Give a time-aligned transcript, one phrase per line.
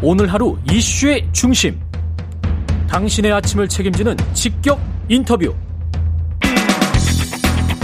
[0.00, 1.78] 오늘 하루 이슈의 중심.
[2.88, 5.52] 당신의 아침을 책임지는 직격 인터뷰.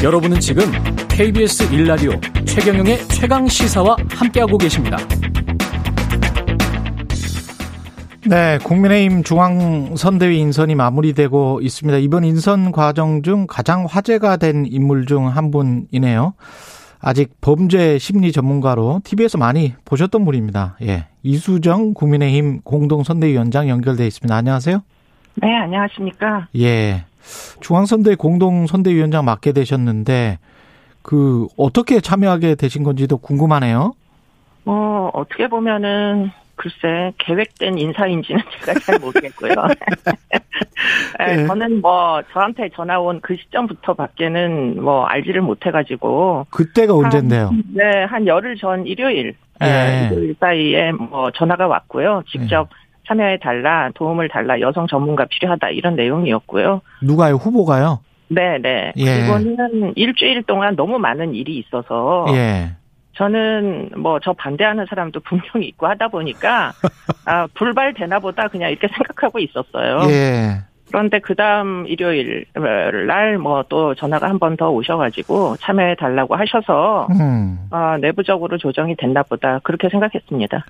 [0.02, 0.64] 여러분은 지금
[1.08, 4.96] KBS 1라디오 최경영의 최강 시사와 함께하고 계십니다.
[8.26, 11.98] 네, 국민의힘 중앙선대위 인선이 마무리되고 있습니다.
[11.98, 16.34] 이번 인선 과정 중 가장 화제가 된 인물 중 한 분이네요.
[17.06, 20.78] 아직 범죄 심리 전문가로 TV에서 많이 보셨던 분입니다.
[20.80, 21.04] 예.
[21.22, 24.34] 이수정 국민의힘 공동선대위원장 연결돼 있습니다.
[24.34, 24.82] 안녕하세요.
[25.34, 26.48] 네, 안녕하십니까.
[26.58, 27.04] 예.
[27.60, 30.38] 중앙선대 공동선대위원장 맡게 되셨는데
[31.02, 33.92] 그 어떻게 참여하게 되신 건지도 궁금하네요.
[34.64, 39.54] 뭐 어떻게 보면은 글쎄 계획된 인사인지는 제가 잘 모르겠고요.
[41.18, 41.46] 네, 네.
[41.46, 47.50] 저는 뭐 저한테 전화 온 그 시점부터 밖에는 뭐 알지를 못해가지고 그때가 언젠데요?
[47.74, 50.08] 네, 한 열흘 전 일요일, 예.
[50.12, 52.22] 일요일 사이에 뭐 전화가 왔고요.
[52.30, 52.84] 직접 예.
[53.08, 56.82] 참여해 달라, 도움을 달라, 여성 전문가 필요하다 이런 내용이었고요.
[57.02, 57.36] 누가요?
[57.36, 58.00] 후보가요?
[58.28, 58.92] 네, 네.
[58.96, 59.04] 예.
[59.04, 62.72] 그리고는 일주일 동안 너무 많은 일이 있어서 예.
[63.16, 66.72] 저는 뭐 저 반대하는 사람도 분명히 있고 하다 보니까
[67.26, 70.02] 아 불발되나 보다 그냥 이렇게 생각하고 있었어요.
[70.10, 70.62] 예.
[70.88, 77.08] 그런데 그 다음 일요일 날 뭐 또 전화가 한 번 더 오셔가지고 참여해 달라고 하셔서
[77.10, 77.58] 음.
[77.70, 80.64] 아, 내부적으로 조정이 됐나 보다 그렇게 생각했습니다.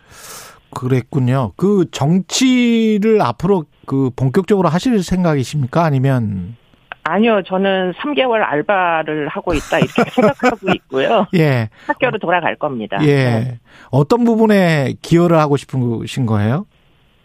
[0.70, 1.52] 그랬군요.
[1.56, 5.84] 그 정치를 앞으로 그 본격적으로 하실 생각이십니까?
[5.84, 6.56] 아니면
[7.05, 11.27] 아니요, 저는 3개월 알바를 하고 있다 이렇게 생각하고 있고요.
[11.34, 11.69] 예.
[11.86, 12.98] 학교로 돌아갈 겁니다.
[13.02, 13.06] 예.
[13.06, 13.58] 네.
[13.91, 16.66] 어떤 부분에 기여를 하고 싶으신 거예요?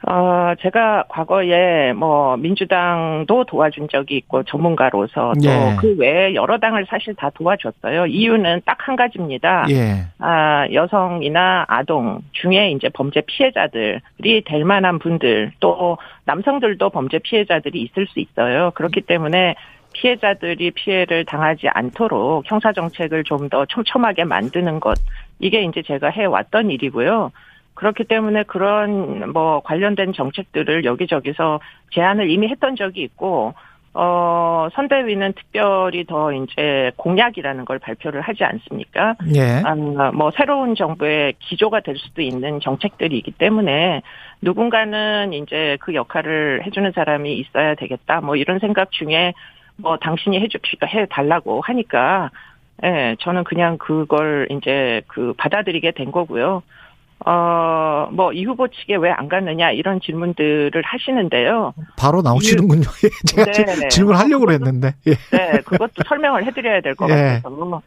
[0.08, 6.02] 어, 제가 과거에 뭐 민주당도 도와준 적이 있고 전문가로서 또그 예.
[6.02, 8.06] 외에 여러 당을 사실 다 도와줬어요.
[8.08, 9.66] 이유는 딱 한 가지입니다.
[9.70, 10.06] 예.
[10.20, 18.08] 아, 여성이나 아동 중에 이제 범죄 피해자들이 될 만한 분들 또 남성들도 범죄 피해자들이 있을
[18.08, 18.72] 수 있어요.
[18.76, 19.56] 그렇기 때문에
[19.94, 24.98] 피해자들이 피해를 당하지 않도록 형사 정책을 좀 더 촘촘하게 만드는 것
[25.40, 27.32] 이게 이제 제가 해 왔던 일이고요.
[27.80, 33.54] 그렇기 때문에 그런 뭐 관련된 정책들을 여기저기서 제안을 이미 했던 적이 있고
[33.94, 39.16] 어, 선대위는 특별히 더 이제 공약이라는 걸 발표를 하지 않습니까?
[39.34, 39.64] 예.
[39.64, 39.76] 아,
[40.12, 44.02] 뭐 새로운 정부의 기조가 될 수도 있는 정책들이기 때문에
[44.42, 48.20] 누군가는 이제 그 역할을 해주는 사람이 있어야 되겠다.
[48.20, 49.34] 뭐 이런 생각 중에
[49.78, 50.58] 뭐 당신이 해주
[50.88, 52.30] 해 달라고 하니까
[52.84, 56.62] 예, 저는 그냥 그걸 이제 그 받아들이게 된 거고요.
[57.26, 61.74] 어, 뭐, 이 후보 측에 왜 안 갔느냐, 이런 질문들을 하시는데요.
[61.98, 62.84] 바로 나오시는군요.
[63.04, 63.88] 예, 제가 네네.
[63.90, 64.94] 질문하려고 했는데.
[65.08, 65.12] 예.
[65.32, 67.14] 네, 그것도 설명을 해드려야 될것 예.
[67.44, 67.82] 같아서.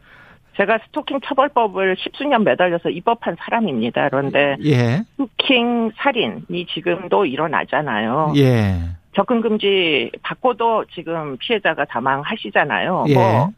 [0.58, 4.10] 제가 스토킹 처벌법을 십수년 매달려서 입법한 사람입니다.
[4.10, 5.02] 그런데 예.
[5.12, 8.34] 스토킹 살인이 지금도 일어나잖아요.
[8.36, 8.76] 예.
[9.16, 13.04] 접근 금지 받고도 지금 피해자가 사망하시잖아요.
[13.08, 13.14] 예.
[13.14, 13.50] 뭐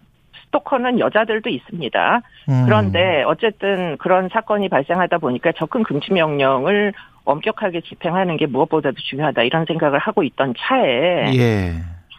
[0.55, 2.23] 스토커는 여자들도 있습니다.
[2.49, 2.63] 음.
[2.65, 6.93] 그런데 어쨌든 그런 사건이 발생하다 보니까 접근 금지 명령을
[7.25, 11.73] 엄격하게 집행하는 게 무엇보다도 중요하다 이런 생각을 하고 있던 차에 예.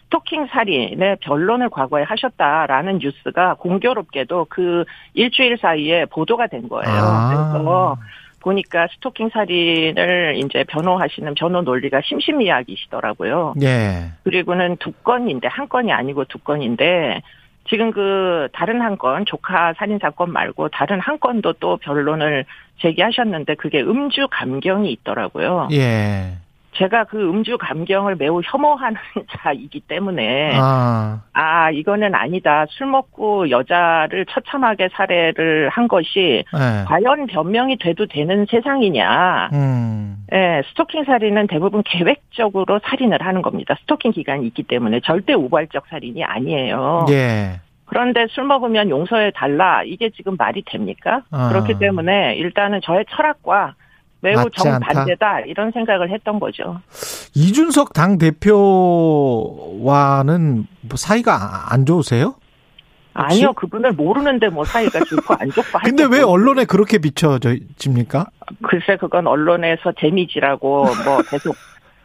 [0.06, 6.94] 스토킹 살인의 변론을 과거에 하셨다라는 뉴스가 공교롭게도 그 일주일 사이에 보도가 된 거예요.
[6.94, 7.30] 아.
[7.30, 7.98] 그래서
[8.42, 13.56] 보니까 스토킹 살인을 이제 변호하시는 변호 논리가 심심이야기시더라고요.
[13.64, 14.12] 예.
[14.24, 17.22] 그리고는 두 건인데 한 건이 아니고 두 건인데
[17.68, 22.46] 지금 그 다른 한 건 조카 살인 사건 말고 다른 한 건도 또 변론을
[22.80, 25.70] 제기하셨는데 그게 음주 감경이 있더라고요.
[25.72, 26.38] 예.
[26.76, 28.98] 제가 그 음주 감경을 매우 혐오하는
[29.40, 32.66] 자이기 때문에 아, 아 이거는 아니다.
[32.70, 36.84] 술 먹고 여자를 처참하게 살해를 한 것이 네.
[36.86, 39.50] 과연 변명이 돼도 되는 세상이냐.
[39.54, 40.18] 음.
[40.34, 43.76] 예, 스토킹 살인은 대부분 계획적으로 살인을 하는 겁니다.
[43.82, 47.06] 스토킹 기간이 있기 때문에 절대 우발적 살인이 아니에요.
[47.10, 47.60] 예.
[47.86, 49.84] 그런데 술 먹으면 용서해 달라.
[49.84, 51.22] 이게 지금 말이 됩니까?
[51.32, 51.50] 아.
[51.50, 53.76] 그렇기 때문에 일단은 저의 철학과
[54.26, 56.82] 매우 정반대다 이런 생각을 했던 거죠.
[57.36, 58.56] 이준석 당 대표와는
[60.82, 62.36] 뭐 사이가 안 좋으세요?
[63.18, 63.38] 혹시?
[63.44, 65.80] 아니요, 그분을 모르는데 뭐 사이가 좋고 안 좋고.
[65.86, 68.26] 근데 왜 언론에 그렇게 비춰집니까?
[68.64, 71.56] 글쎄, 그건 언론에서 재미지라고 뭐 계속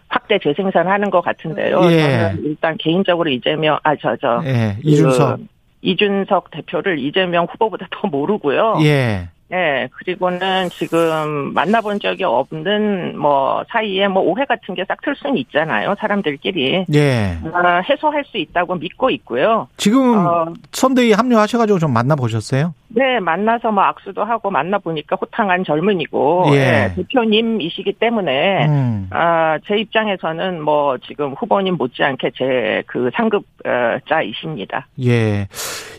[0.08, 1.80] 확대 재생산하는 것 같은데요.
[1.90, 2.00] 예.
[2.00, 4.42] 저는 일단 개인적으로 이재명, 아, 저, 저.
[4.44, 5.38] 예, 이준석.
[5.38, 5.46] 그,
[5.82, 8.78] 이준석 대표를 이재명 후보보다 더 모르고요.
[8.82, 9.30] 예.
[9.52, 15.36] 예, 그리고는 지금 만나본 적이 없는 뭐 사이에 뭐 오해 같은 게 싹 틀 수는
[15.38, 15.94] 있잖아요.
[15.98, 16.86] 사람들끼리.
[16.94, 17.38] 예.
[17.44, 19.66] 어, 해소할 수 있다고 믿고 있고요.
[19.76, 22.74] 지금 어, 선대위 합류하셔가지고 좀 만나보셨어요?
[22.92, 26.56] 네, 만나서 뭐 악수도 하고 만나 보니까 호탕한 젊은이고 예.
[26.56, 29.06] 예, 대표님이시기 때문에 음.
[29.10, 34.88] 아, 제 입장에서는 뭐 지금 후보님 못지않게 제 그 상급자이십니다.
[35.04, 35.48] 예.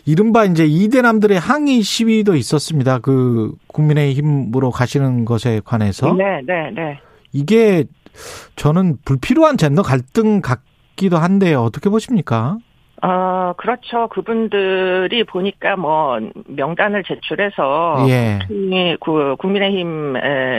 [0.04, 2.98] 이른바 이제 이대남들의 항의 시위도 있었습니다.
[2.98, 6.12] 그 국민의힘으로 가시는 것에 관해서.
[6.14, 7.00] 네, 네, 네.
[7.32, 7.84] 이게
[8.56, 12.58] 저는 불필요한 젠더 갈등 같기도 한데 어떻게 보십니까?
[13.02, 14.06] 어, 그렇죠.
[14.08, 18.38] 그분들이 보니까 뭐 명단을 제출해서 예.
[19.00, 20.14] 그 국민의힘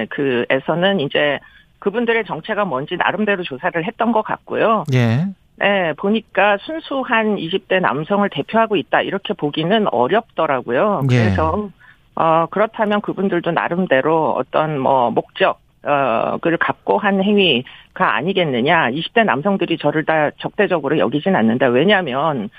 [0.10, 1.40] 그에서는 이제
[1.80, 4.84] 그분들의 정체가 뭔지 나름대로 조사를 했던 것 같고요.
[4.94, 5.25] 예.
[5.56, 11.04] 네, 보니까 순수한 20대 남성을 대표하고 있다 이렇게 보기는 어렵더라고요.
[11.12, 11.18] 예.
[11.18, 11.69] 그래서
[12.16, 18.91] 어 그렇다면 그분들도 나름대로 어떤 뭐 목적 어, 그를 갖고 한 행위가 아니겠느냐.
[18.91, 21.68] 20대 남성들이 저를 다 적대적으로 여기진 않는다.
[21.68, 22.50] 왜냐하면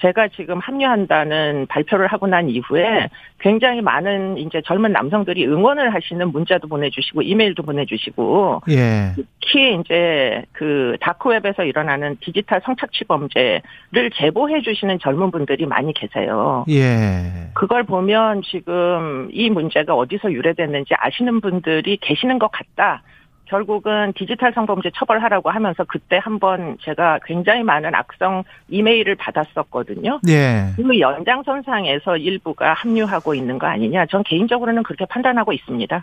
[0.00, 3.08] 제가 지금 합류한다는 발표를 하고 난 이후에
[3.40, 9.12] 굉장히 많은 이제 젊은 남성들이 응원을 하시는 문자도 보내주시고 이메일도 보내주시고 예.
[9.40, 16.64] 특히 이제 그 다크웹에서 일어나는 디지털 성착취 범죄를 제보해 주시는 젊은 분들이 많이 계세요.
[16.68, 17.50] 예.
[17.54, 23.02] 그걸 보면 지금 이 문제가 어디서 유래됐는지 아시는 분들이 계시는 것 같다.
[23.46, 30.20] 결국은 디지털 성범죄 처벌하라고 하면서 그때 한번 제가 굉장히 많은 악성 이메일을 받았었거든요.
[30.22, 30.72] 네.
[30.76, 34.06] 그 연장선상에서 일부가 합류하고 있는 거 아니냐.
[34.06, 36.02] 전 개인적으로는 그렇게 판단하고 있습니다.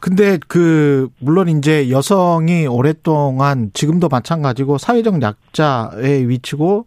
[0.00, 6.86] 근데 그 물론 이제 여성이 오랫동안 지금도 마찬가지고 사회적 약자의 위치고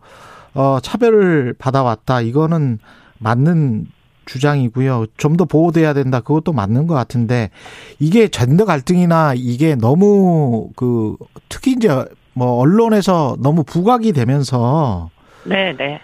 [0.53, 2.21] 어 차별을 받아왔다.
[2.21, 2.79] 이거는
[3.19, 3.85] 맞는
[4.31, 5.07] 주장이고요.
[5.17, 6.19] 좀 더 보호돼야 된다.
[6.19, 7.49] 그것도 맞는 것 같은데
[7.99, 11.15] 이게 젠더 갈등이나 이게 너무 그
[11.49, 11.87] 특히 이제
[12.33, 15.09] 뭐 언론에서 너무 부각이 되면서
[15.45, 16.01] 네, 네.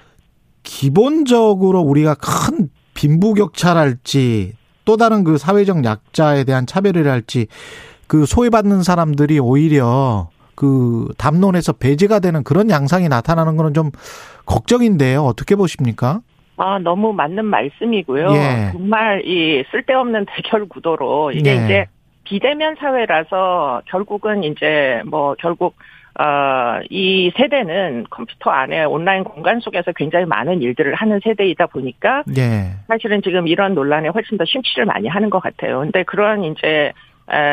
[0.64, 4.54] 기본적으로 우리가 큰 빈부격차랄지
[4.86, 7.48] 또 다른 그 사회적 약자에 대한 차별이랄지
[8.08, 13.92] 그 소외받는 사람들이 오히려 그 담론에서 배제가 되는 그런 양상이 나타나는 거는 좀
[14.46, 15.24] 걱정인데요.
[15.24, 16.22] 어떻게 보십니까?
[16.58, 18.32] 아, 너무 맞는 말씀이고요.
[18.32, 18.72] 예.
[18.72, 21.56] 정말 이 쓸데없는 대결 구도로 이게 예.
[21.56, 21.86] 이제
[22.24, 25.76] 비대면 사회라서 결국은 이제 뭐 결국
[26.20, 32.72] 어, 이 세대는 컴퓨터 안에 온라인 공간 속에서 굉장히 많은 일들을 하는 세대이다 보니까 예.
[32.88, 35.82] 사실은 지금 이런 논란에 훨씬 더 심취를 많이 하는 것 같아요.
[35.82, 36.92] 근데 그런 이제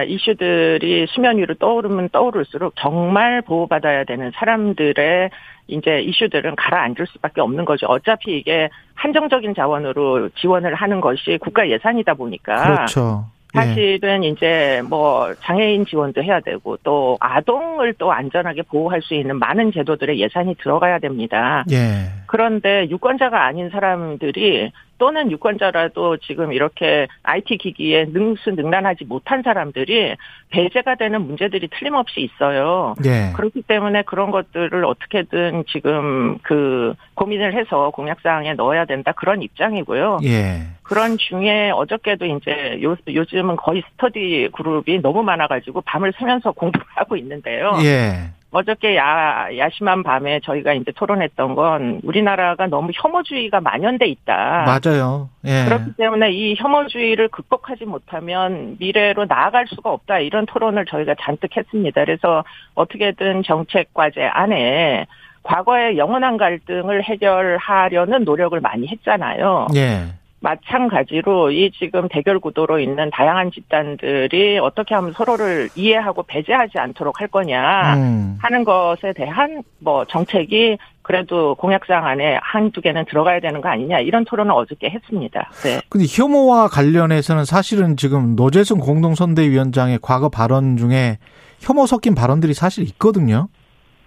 [0.07, 5.31] 이슈들이 수면 위로 떠오르면 떠오를수록 정말 보호받아야 되는 사람들의
[5.67, 7.87] 이제 이슈들은 가라앉을 수밖에 없는 거죠.
[7.87, 13.27] 어차피 이게 한정적인 자원으로 지원을 하는 것이 국가 예산이다 보니까 그렇죠.
[13.57, 13.59] 예.
[13.59, 19.73] 사실은 이제 뭐 장애인 지원도 해야 되고 또 아동을 또 안전하게 보호할 수 있는 많은
[19.73, 21.65] 제도들의 예산이 들어가야 됩니다.
[21.71, 22.11] 예.
[22.27, 30.17] 그런데 유권자가 아닌 사람들이 또는 유권자라도 지금 이렇게 IT 기기에 능수능란하지 못한 사람들이
[30.51, 32.95] 배제가 되는 문제들이 틀림없이 있어요.
[33.03, 33.33] 네.
[33.35, 40.19] 그렇기 때문에 그런 것들을 어떻게든 지금 그 고민을 해서 공약사항에 넣어야 된다 그런 입장이고요.
[40.25, 40.63] 예.
[40.83, 47.17] 그런 중에 어저께도 이제 요, 요즘은 거의 스터디 그룹이 너무 많아가지고 밤을 새면서 공부를 하고
[47.17, 47.73] 있는데요.
[47.83, 48.31] 예.
[48.55, 54.65] 어저께 야, 야심한 밤에 저희가 이제 토론했던 건 우리나라가 너무 혐오주의가 만연돼 있다.
[54.65, 55.29] 맞아요.
[55.45, 55.65] 예.
[55.65, 60.21] 그렇기 때문에 이 혐오주의를 극복하지 못하면 미래로 나아갈 수가 없다.
[60.21, 62.05] 이런 토론을 저희가 잔뜩 했습니다.
[62.05, 62.45] 그래서
[62.77, 65.07] 어떻게든 정책 과제 안에
[65.43, 69.67] 과거의 영원한 갈등을 해결하려는 노력을 많이 했잖아요.
[69.75, 70.15] 예.
[70.45, 77.29] 마찬가지로 이 지금 대결 구도로 있는 다양한 집단들이 어떻게 하면 서로를 이해하고 배제하지 않도록 할
[77.29, 78.39] 거냐 음.
[78.41, 84.25] 하는 것에 대한 뭐 정책이 그래도 공약상 안에 한두 개는 들어가야 되는 거 아니냐 이런
[84.25, 85.51] 토론을 어저께 했습니다.
[85.63, 85.81] 네.
[85.89, 91.19] 근데 혐오와 관련해서는 사실은 지금 노재승 공동선대위원장의 과거 발언 중에
[91.61, 93.49] 혐오 섞인 발언들이 사실 있거든요.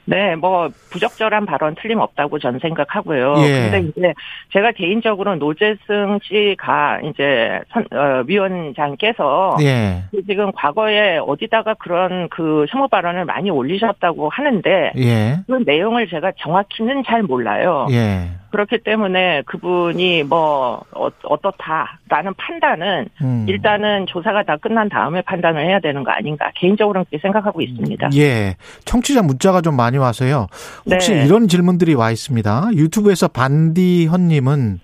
[0.09, 3.35] 네, 뭐 부적절한 발언 틀림없다고 저는 생각하고요.
[3.39, 3.69] 예.
[3.69, 4.13] 근데 이제
[4.53, 10.03] 제가 개인적으로 노재승 씨가 이제 선, 어, 위원장께서 예.
[10.25, 15.39] 지금 과거에 어디다가 그런 그 혐오 발언을 많이 올리셨다고 하는데 예.
[15.45, 17.87] 그 내용을 제가 정확히는 잘 몰라요.
[17.91, 18.29] 예.
[18.57, 23.45] 그렇기 때문에 그분이 뭐 어, 어떻다라는 판단은 음.
[23.47, 28.09] 일단은 조사가 다 끝난 다음에 판단을 해야 되는 거 아닌가 개인적으로는 그렇게 생각하고 있습니다.
[28.15, 30.47] 예, 청취자 문자가 좀 많이 와서요.
[30.89, 31.25] 혹시 네.
[31.25, 32.69] 이런 질문들이 와 있습니다.
[32.73, 34.79] 유튜브에서 반디헌님은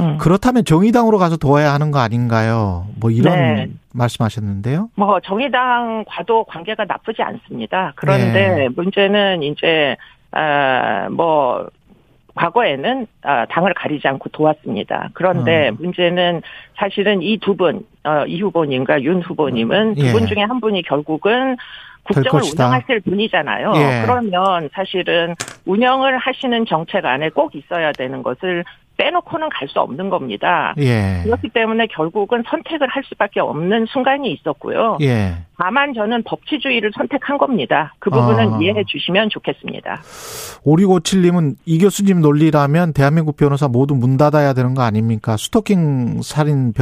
[0.00, 0.18] 음.
[0.18, 2.86] 그렇다면 정의당으로 가서 도와야 하는 거 아닌가요?
[2.98, 3.68] 뭐 이런 네.
[3.92, 4.88] 말씀하셨는데요.
[4.94, 7.92] 뭐 정의당과도 관계가 나쁘지 않습니다.
[7.94, 8.68] 그런데 네.
[8.74, 9.96] 문제는 이제
[10.30, 11.68] 아뭐
[12.38, 15.10] 과거에는 아, 당을 가리지 않고 도왔습니다.
[15.12, 15.76] 그런데 음.
[15.80, 16.42] 문제는
[16.76, 20.26] 사실은 이 두 분, 어, 이 후보님과 윤 후보님은 두분 예.
[20.26, 21.56] 중에 한 분이 결국은
[22.04, 23.72] 국정을 운영하실 분이잖아요.
[23.76, 24.02] 예.
[24.02, 25.34] 그러면 사실은
[25.66, 28.64] 운영을 하시는 정책 안에 꼭 있어야 되는 것을
[28.98, 30.74] 빼놓고는 갈 수 없는 겁니다.
[30.78, 31.20] 예.
[31.24, 34.96] 그렇기 때문에 결국은 선택을 할 수밖에 없는 순간이 있었고요.
[35.02, 35.34] 예.
[35.58, 37.94] 다만 저는 법치주의를 선택한 겁니다.
[37.98, 38.58] 그 부분은 아.
[38.58, 40.00] 이해해 주시면 좋겠습니다.
[40.64, 45.36] 5657님은 이 교수님 논리라면 대한민국 변호사 모두 문 닫아야 되는 거 아닙니까?
[45.36, 46.72] 스토킹 살인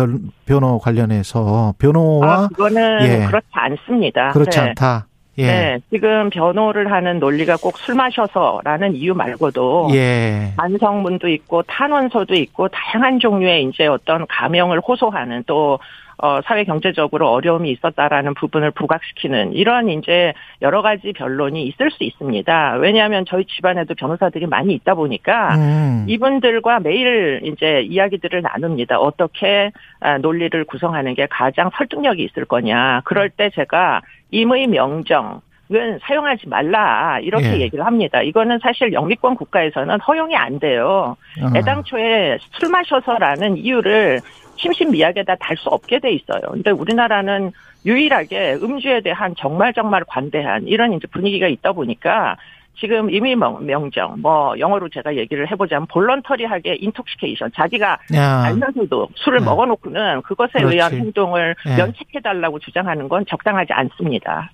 [0.46, 3.26] 변호 관련해서 변호와 아, 그거는 예.
[3.26, 4.30] 그렇지 않습니다.
[4.30, 4.68] 그렇지 네.
[4.68, 5.06] 않다.
[5.38, 5.46] 예.
[5.46, 10.52] 네, 지금 변호를 하는 논리가 꼭 술 마셔서라는 이유 말고도 예.
[10.56, 15.78] 반성문도 있고 탄원서도 있고 다양한 종류의 이제 어떤 가명을 호소하는 또
[16.18, 20.32] 어, 사회 경제적으로 어려움이 있었다라는 부분을 부각시키는 이런 이제
[20.62, 22.76] 여러 가지 변론이 있을 수 있습니다.
[22.76, 26.06] 왜냐하면 저희 집안에도 변호사들이 많이 있다 보니까 음.
[26.08, 28.98] 이분들과 매일 이제 이야기들을 나눕니다.
[28.98, 33.02] 어떻게 아, 논리를 구성하는 게 가장 설득력이 있을 거냐.
[33.04, 35.42] 그럴 때 제가 임의 명정
[35.72, 37.60] 은 사용하지 말라 이렇게 예.
[37.62, 38.22] 얘기를 합니다.
[38.22, 41.16] 이거는 사실 영미권 국가에서는 허용이 안 돼요.
[41.42, 41.56] 어.
[41.56, 44.20] 애당초에 술 마셔서라는 이유를
[44.58, 46.40] 심신미약에다 달 수 없게 돼 있어요.
[46.52, 47.50] 근데 우리나라는
[47.84, 52.36] 유일하게 음주에 대한 정말 정말 관대한 이런 이제 분위기가 있다 보니까
[52.78, 58.42] 지금 이미 명정, 뭐 영어로 제가 얘기를 해보자면 볼런터리하게 인톡시케이션, 자기가 야.
[58.44, 59.44] 알면서도 술을 네.
[59.46, 60.74] 먹어놓고는 그것에 그렇지.
[60.74, 61.76] 의한 행동을 네.
[61.78, 64.50] 면책해달라고 주장하는 건 적당하지 않습니다.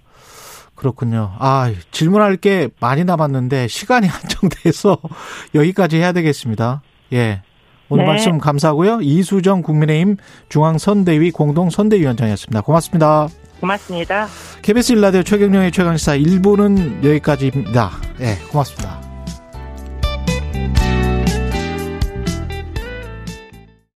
[0.83, 1.33] 그렇군요.
[1.39, 4.99] 아, 질문할 게 많이 남았는데 시간이 한정돼서
[5.55, 6.83] 여기까지 해야 되겠습니다.
[7.13, 7.43] 예.
[7.89, 8.11] 오늘 네.
[8.11, 9.01] 말씀 감사하고요.
[9.03, 10.17] 이수정 국민의힘
[10.49, 12.63] 중앙선대위 공동선대위원장이었습니다.
[12.63, 13.29] 고맙습니다.
[13.61, 14.27] 고맙습니다.
[14.63, 17.93] KBS 일라디오 최경영의 최강시사 1부는 여기까지입니다.
[18.19, 19.12] 예, 네, 고맙습니다.